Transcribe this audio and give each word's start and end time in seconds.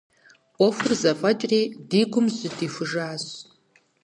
Ӏуэхур 0.57 0.93
зэфӀэкӀри, 1.01 1.61
ди 1.89 2.01
гум 2.11 2.27
жьы 2.35 2.49
дихужащ. 2.57 3.25